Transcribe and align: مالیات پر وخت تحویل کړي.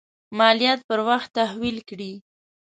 مالیات 0.37 0.79
پر 0.87 0.99
وخت 1.09 1.29
تحویل 1.37 1.77
کړي. 1.89 2.11